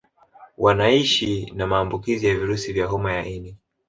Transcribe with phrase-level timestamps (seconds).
[0.57, 3.57] Wanaishi na maambukizi ya virusi vya homa ya ini